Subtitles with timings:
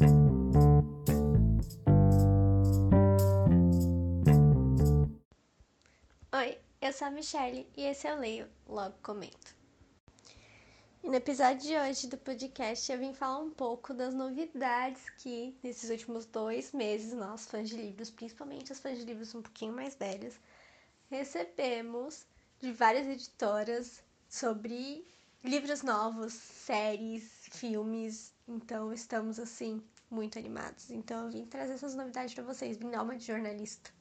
[0.00, 0.06] Oi,
[6.80, 9.54] eu sou a Michelle e esse eu leio, logo comento.
[11.04, 15.54] E no episódio de hoje do podcast eu vim falar um pouco das novidades que
[15.62, 19.74] nesses últimos dois meses nós, fãs de livros, principalmente os fãs de livros um pouquinho
[19.74, 20.40] mais velhos,
[21.10, 22.24] recebemos
[22.58, 25.06] de várias editoras sobre
[25.44, 28.32] livros novos, séries, filmes.
[28.50, 29.80] Então estamos assim
[30.10, 30.90] muito animados.
[30.90, 33.92] Então eu vim trazer essas novidades para vocês, dar uma de jornalista.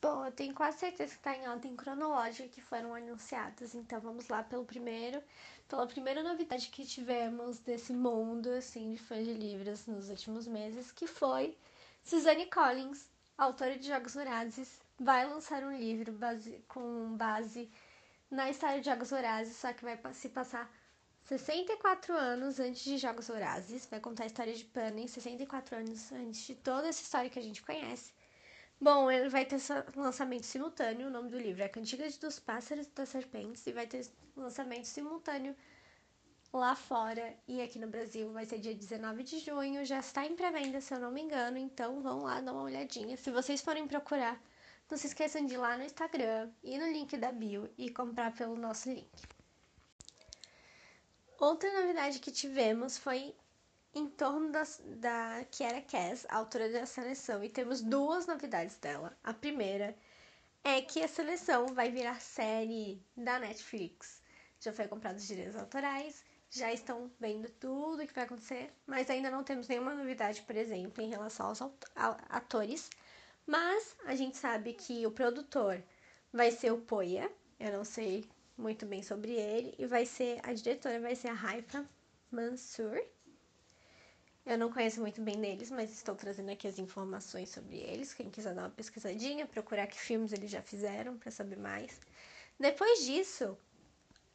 [0.00, 3.74] Bom, eu tenho quase certeza que está em ordem cronológica que foram anunciados.
[3.74, 5.20] Então vamos lá pelo primeiro,
[5.66, 10.92] pela primeira novidade que tivemos desse mundo assim de fãs de livros nos últimos meses,
[10.92, 11.58] que foi
[12.04, 17.68] Suzanne Collins, autora de Jogos Vorazes, vai lançar um livro base, com base
[18.32, 20.72] na história de Jogos Vorazes, só que vai se passar
[21.24, 23.86] 64 anos antes de Jogos Vorazes.
[23.86, 27.42] Vai contar a história de Panem 64 anos antes de toda essa história que a
[27.42, 28.10] gente conhece.
[28.80, 29.58] Bom, ele vai ter
[29.94, 31.08] lançamento simultâneo.
[31.08, 33.66] O nome do livro é Cantigas dos Pássaros e das Serpentes.
[33.66, 35.54] E vai ter lançamento simultâneo
[36.52, 39.84] lá fora e aqui no Brasil vai ser dia 19 de junho.
[39.84, 41.58] Já está em pré-venda, se eu não me engano.
[41.58, 43.14] Então vão lá dar uma olhadinha.
[43.18, 44.42] Se vocês forem procurar,
[44.92, 48.30] não se esqueçam de ir lá no Instagram e no link da bio e comprar
[48.34, 49.10] pelo nosso link.
[51.38, 53.34] Outra novidade que tivemos foi
[53.94, 54.64] em torno da,
[54.96, 55.46] da
[55.90, 59.16] Cass, autora da seleção, e temos duas novidades dela.
[59.24, 59.96] A primeira
[60.62, 64.22] é que a seleção vai virar série da Netflix.
[64.60, 69.08] Já foi comprado os direitos autorais, já estão vendo tudo o que vai acontecer, mas
[69.08, 71.62] ainda não temos nenhuma novidade, por exemplo, em relação aos
[72.28, 72.90] atores.
[73.46, 75.82] Mas a gente sabe que o produtor
[76.32, 78.24] vai ser o Poia, eu não sei
[78.56, 81.88] muito bem sobre ele, e vai ser a diretora vai ser a Haifa
[82.30, 83.02] Mansur.
[84.44, 88.12] Eu não conheço muito bem deles, mas estou trazendo aqui as informações sobre eles.
[88.12, 92.00] Quem quiser dar uma pesquisadinha, procurar que filmes eles já fizeram para saber mais.
[92.58, 93.56] Depois disso,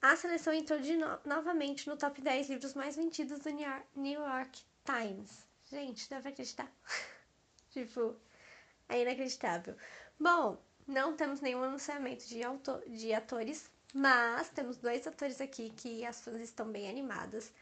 [0.00, 3.50] a seleção entrou de no novamente no top 10 livros mais vendidos do
[3.94, 5.46] New York Times.
[5.70, 6.72] Gente, dá pra acreditar?
[7.70, 8.16] tipo,
[8.90, 9.76] é inacreditável.
[10.18, 12.40] Bom, não temos nenhum anunciamento de,
[12.88, 17.52] de atores, mas temos dois atores aqui que as fãs estão bem animadas.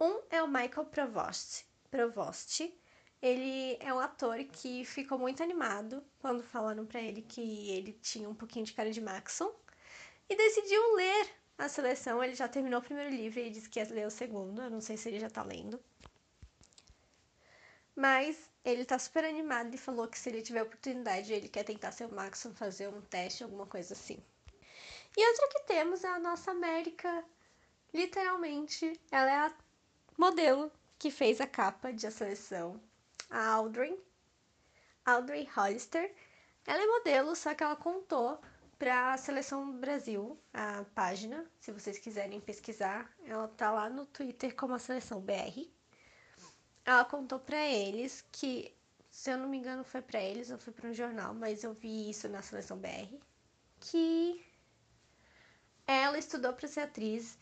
[0.00, 1.64] Um é o Michael Provost.
[1.90, 2.72] Provost.
[3.20, 8.28] Ele é um ator que ficou muito animado quando falaram para ele que ele tinha
[8.28, 9.54] um pouquinho de cara de Maxon
[10.28, 12.22] e decidiu ler a seleção.
[12.22, 14.60] Ele já terminou o primeiro livro e disse que ia ler o segundo.
[14.60, 15.78] Eu não sei se ele já tá lendo.
[17.94, 21.92] Mas ele tá super animado e falou que se ele tiver oportunidade, ele quer tentar
[21.92, 24.22] ser o Maxon, fazer um teste, alguma coisa assim.
[25.16, 27.24] E outra que temos é a nossa América.
[27.92, 29.52] Literalmente, ela é a
[30.16, 32.80] modelo que fez a capa de A Seleção,
[33.28, 33.56] a.
[35.04, 36.14] Audrey Hollister.
[36.66, 38.40] Ela é modelo, só que ela contou
[38.78, 44.54] para a Seleção Brasil, a página, se vocês quiserem pesquisar, ela tá lá no Twitter
[44.56, 45.68] como a Seleção BR
[46.84, 48.74] ela contou para eles que,
[49.10, 51.72] se eu não me engano, foi para eles ou foi para um jornal, mas eu
[51.74, 53.16] vi isso na seleção BR,
[53.80, 54.44] que
[55.86, 57.38] ela estudou para ser atriz,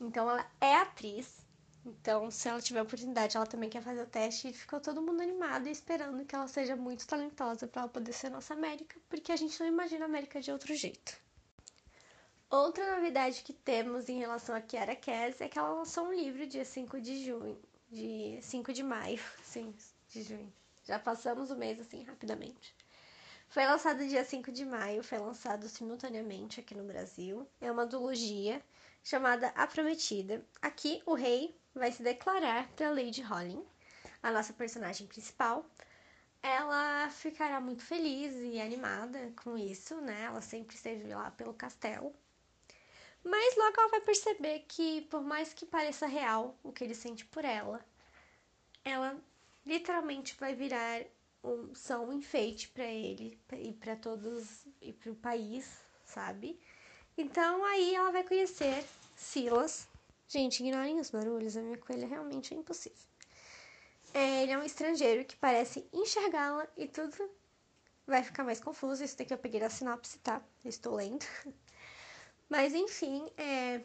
[0.00, 1.40] então ela é atriz.
[1.84, 5.22] Então, se ela tiver oportunidade, ela também quer fazer o teste e ficou todo mundo
[5.22, 9.32] animado e esperando que ela seja muito talentosa para ela poder ser nossa América, porque
[9.32, 11.16] a gente não imagina a América de outro jeito.
[12.50, 16.46] Outra novidade que temos em relação a Kiara Cass é que ela lançou um livro
[16.46, 17.56] dia 5 de junho,
[17.90, 19.74] de 5 de maio, sim,
[20.08, 20.52] de junho.
[20.84, 22.74] Já passamos o mês assim rapidamente.
[23.48, 27.46] Foi lançado dia 5 de maio, foi lançado simultaneamente aqui no Brasil.
[27.60, 28.62] É uma duologia
[29.02, 30.44] chamada A Prometida.
[30.62, 33.64] Aqui o rei vai se declarar para Lady Holling,
[34.22, 35.66] a nossa personagem principal.
[36.42, 40.22] Ela ficará muito feliz e animada com isso, né?
[40.22, 42.14] Ela sempre esteve lá pelo castelo
[43.22, 47.24] mas logo ela vai perceber que, por mais que pareça real o que ele sente
[47.26, 47.84] por ela,
[48.84, 49.18] ela
[49.64, 51.02] literalmente vai virar
[51.42, 56.58] um, só um enfeite para ele e para todos e para o país, sabe?
[57.16, 58.84] Então aí ela vai conhecer
[59.16, 59.88] Silas.
[60.26, 63.10] Gente, ignorem os barulhos, a minha coelha realmente é impossível.
[64.12, 67.30] É, ele é um estrangeiro que parece enxergá-la e tudo
[68.06, 69.04] vai ficar mais confuso.
[69.04, 70.42] Isso daqui eu peguei da sinopse, tá?
[70.64, 71.24] Eu estou lendo.
[72.48, 73.82] Mas enfim, é,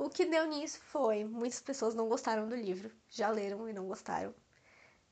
[0.00, 3.86] o que deu nisso foi muitas pessoas não gostaram do livro, já leram e não
[3.86, 4.34] gostaram.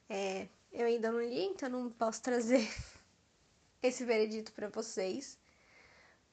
[0.09, 2.67] É, eu ainda não li, então não posso trazer
[3.83, 5.39] esse veredito para vocês.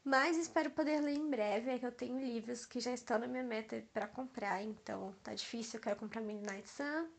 [0.06, 3.28] Mas espero poder ler em breve, é que eu tenho livros que já estão na
[3.28, 5.78] minha meta para comprar, então tá difícil.
[5.78, 7.10] Eu quero comprar Midnight Sun,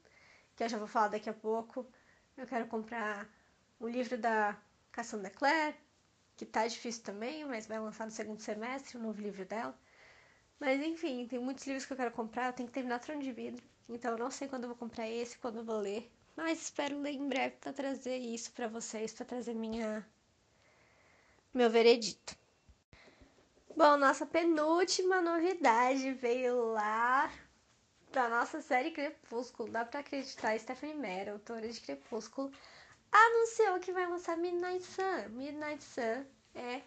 [0.56, 1.86] que eu já vou falar daqui a pouco.
[2.34, 3.28] Eu quero comprar
[3.78, 4.56] o livro da
[4.90, 5.76] Cassandra Clare,
[6.34, 9.78] que tá difícil também, mas vai lançar no segundo semestre o novo livro dela.
[10.58, 13.32] Mas enfim, tem muitos livros que eu quero comprar, eu tenho que terminar Trono de
[13.32, 13.62] Vidro.
[13.88, 16.10] Então eu não sei quando eu vou comprar esse, quando eu vou ler.
[16.34, 20.06] Mas espero ler em breve para trazer isso para vocês, para trazer minha
[21.52, 22.36] meu veredito.
[23.74, 27.32] Bom, nossa penúltima novidade veio lá
[28.12, 29.70] da nossa série Crepúsculo.
[29.70, 32.50] Dá pra acreditar, Stephanie Meyer, autora de Crepúsculo,
[33.10, 35.28] anunciou que vai lançar Midnight Sun.
[35.30, 36.82] Midnight Sun é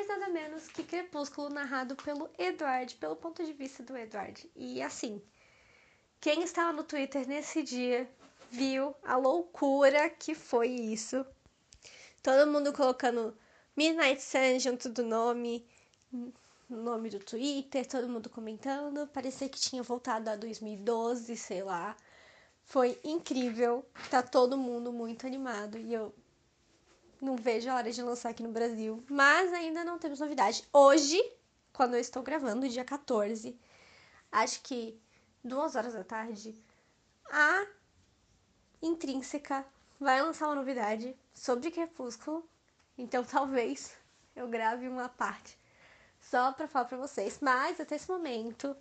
[0.00, 4.50] mais, nada menos que Crepúsculo narrado pelo Edward, pelo ponto de vista do Edward.
[4.56, 5.20] E assim,
[6.20, 8.08] quem estava no Twitter nesse dia
[8.50, 11.24] viu a loucura que foi isso.
[12.22, 13.36] Todo mundo colocando
[13.76, 15.66] Midnight Sun junto do nome
[16.10, 19.06] no nome do Twitter, todo mundo comentando.
[19.08, 21.96] Parecia que tinha voltado a 2012, sei lá.
[22.62, 23.84] Foi incrível.
[24.08, 26.14] Tá todo mundo muito animado e eu
[27.20, 30.66] não vejo a hora de lançar aqui no Brasil, mas ainda não temos novidade.
[30.72, 31.20] Hoje,
[31.72, 33.58] quando eu estou gravando, dia 14,
[34.32, 34.98] acho que
[35.44, 36.56] duas horas da tarde,
[37.30, 37.66] a
[38.82, 39.64] Intrínseca
[39.98, 42.48] vai lançar uma novidade sobre Crepúsculo.
[42.96, 43.94] Então talvez
[44.34, 45.58] eu grave uma parte
[46.20, 47.38] só para falar para vocês.
[47.40, 48.74] Mas até esse momento,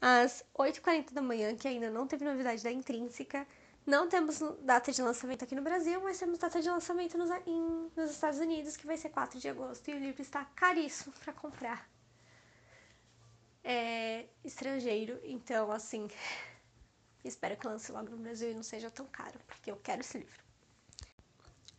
[0.00, 3.46] às 8h40 da manhã, que ainda não teve novidade da Intrínseca,
[3.86, 7.90] não temos data de lançamento aqui no Brasil, mas temos data de lançamento nos, em,
[7.94, 9.88] nos Estados Unidos, que vai ser 4 de agosto.
[9.88, 11.88] E o livro está caríssimo para comprar.
[13.62, 16.08] É estrangeiro, então assim,
[17.24, 20.18] espero que lance logo no Brasil e não seja tão caro, porque eu quero esse
[20.18, 20.44] livro.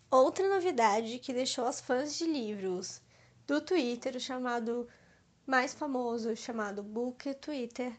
[0.09, 3.01] Outra novidade que deixou as fãs de livros
[3.45, 4.87] do Twitter, o chamado
[5.45, 7.95] mais famoso, chamado Book Twitter,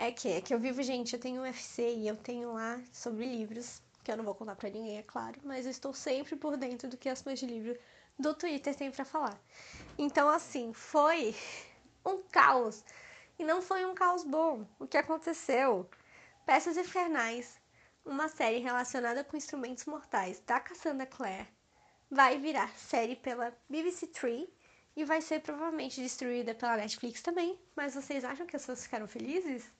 [0.00, 2.80] é que, é que eu vivo, gente, eu tenho um UFC e eu tenho lá
[2.90, 6.36] sobre livros, que eu não vou contar pra ninguém, é claro, mas eu estou sempre
[6.36, 7.78] por dentro do que as fãs de livro
[8.18, 9.38] do Twitter têm para falar.
[9.98, 11.36] Então, assim, foi
[12.02, 12.82] um caos.
[13.38, 14.66] E não foi um caos bom.
[14.78, 15.86] O que aconteceu?
[16.46, 17.60] Peças Infernais,
[18.02, 21.46] uma série relacionada com instrumentos mortais da Cassandra Clare,
[22.10, 24.50] vai virar série pela BBC Three
[24.96, 27.58] e vai ser provavelmente destruída pela Netflix também.
[27.76, 29.70] Mas vocês acham que as pessoas ficaram felizes?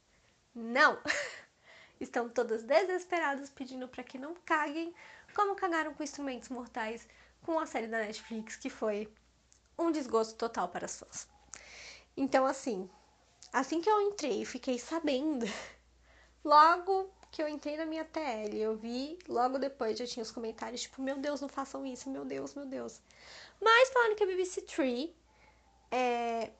[0.60, 0.98] Não!
[1.98, 4.94] Estão todas desesperadas pedindo para que não caguem,
[5.34, 7.08] como cagaram com Instrumentos Mortais
[7.42, 9.12] com a série da Netflix, que foi
[9.78, 11.26] um desgosto total para as fãs.
[12.16, 12.88] Então, assim,
[13.52, 15.46] assim que eu entrei, fiquei sabendo,
[16.44, 20.82] logo que eu entrei na minha TL, eu vi, logo depois já tinha os comentários,
[20.82, 23.00] tipo, meu Deus, não façam isso, meu Deus, meu Deus.
[23.60, 25.14] Mas falando que a BBC Three
[25.90, 26.50] é,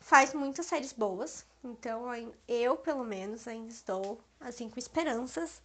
[0.00, 1.46] faz muitas séries boas.
[1.62, 2.04] Então
[2.48, 5.62] eu, pelo menos, ainda estou assim com esperanças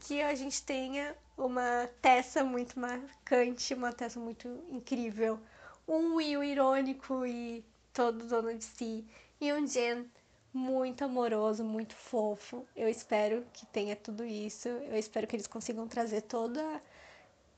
[0.00, 5.38] que a gente tenha uma Tessa muito marcante, uma Tessa muito incrível,
[5.86, 9.04] um Will irônico e todo dono de si,
[9.40, 10.10] e um Jen
[10.52, 12.66] muito amoroso, muito fofo.
[12.76, 14.68] Eu espero que tenha tudo isso.
[14.68, 16.82] Eu espero que eles consigam trazer toda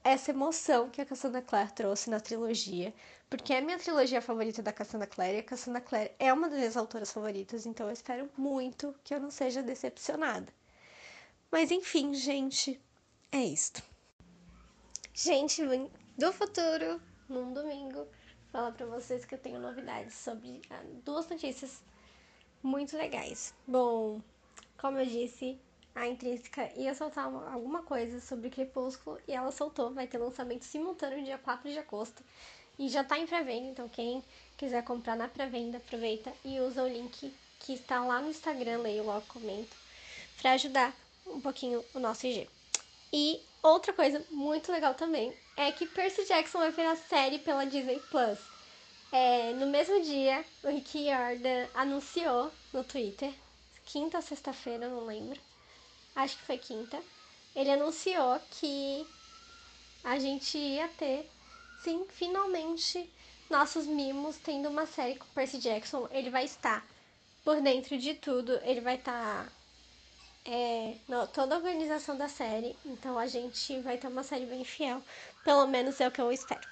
[0.04, 2.92] essa emoção que a Cassandra Clare trouxe na trilogia,
[3.30, 6.48] porque é a minha trilogia favorita da Cassandra Clare, e a Cassandra Clare é uma
[6.48, 10.52] das minhas autoras favoritas, então eu espero muito que eu não seja decepcionada.
[11.50, 12.78] Mas enfim, gente,
[13.32, 13.82] é isto.
[15.14, 15.62] Gente
[16.18, 18.06] do futuro, num domingo,
[18.52, 21.82] falar para vocês que eu tenho novidades sobre ah, duas notícias
[22.62, 23.54] muito legais.
[23.66, 24.20] Bom,
[24.76, 25.58] como eu disse,
[25.94, 29.92] a Intrínseca ia soltar uma, alguma coisa sobre Crepúsculo e ela soltou.
[29.92, 32.22] Vai ter lançamento simultâneo dia 4 de agosto.
[32.78, 34.22] E já tá em pré-venda, então quem
[34.56, 39.04] quiser comprar na pré-venda, aproveita e usa o link que está lá no Instagram, leio
[39.04, 39.76] logo, comento,
[40.40, 40.92] para ajudar
[41.26, 42.48] um pouquinho o nosso IG.
[43.12, 48.00] E outra coisa muito legal também é que Percy Jackson vai virar série pela Disney
[48.10, 48.38] Plus.
[49.12, 53.32] É, no mesmo dia, o Rick Jordan anunciou no Twitter,
[53.86, 55.40] quinta ou sexta-feira, não lembro,
[56.14, 57.00] acho que foi quinta,
[57.54, 59.06] ele anunciou que
[60.02, 61.30] a gente ia ter,
[61.82, 63.10] sim, finalmente,
[63.48, 66.08] nossos mimos tendo uma série com Percy Jackson.
[66.10, 66.84] Ele vai estar
[67.44, 69.50] por dentro de tudo, ele vai estar
[70.44, 74.64] é, no, toda a organização da série, então a gente vai ter uma série bem
[74.64, 75.02] fiel,
[75.44, 76.66] pelo menos é o que eu espero.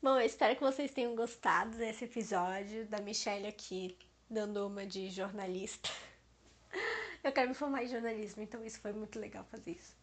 [0.00, 3.96] Bom, eu espero que vocês tenham gostado desse episódio da Michelle aqui
[4.30, 5.88] dando uma de jornalista.
[7.22, 9.96] Eu quero me formar em jornalismo, então isso foi muito legal fazer isso.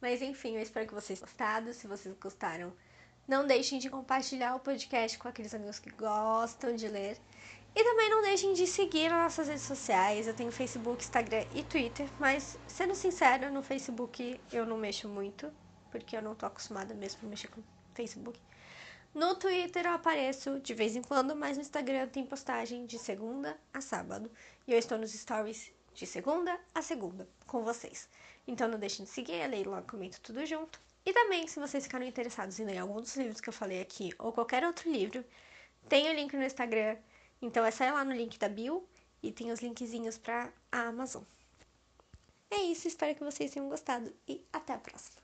[0.00, 1.72] Mas enfim, eu espero que vocês gostado.
[1.72, 2.72] Se vocês gostaram,
[3.26, 7.18] não deixem de compartilhar o podcast com aqueles amigos que gostam de ler.
[7.74, 10.26] E também não deixem de seguir nas nossas redes sociais.
[10.26, 12.08] Eu tenho Facebook, Instagram e Twitter.
[12.20, 15.50] Mas, sendo sincera, no Facebook eu não mexo muito.
[15.90, 17.62] Porque eu não tô acostumada mesmo a mexer com
[17.94, 18.38] Facebook.
[19.14, 23.56] No Twitter eu apareço de vez em quando, mas no Instagram tem postagem de segunda
[23.72, 24.28] a sábado.
[24.66, 28.08] E eu estou nos stories de segunda a segunda com vocês.
[28.44, 30.80] Então não deixem de seguir, a Leila comenta tudo junto.
[31.06, 34.12] E também, se vocês ficaram interessados em ler algum dos livros que eu falei aqui
[34.18, 35.24] ou qualquer outro livro,
[35.88, 36.96] tem o link no Instagram.
[37.40, 38.84] Então é só ir lá no link da bio
[39.22, 41.22] e tem os linkzinhos para a Amazon.
[42.50, 45.23] É isso, espero que vocês tenham gostado e até a próxima.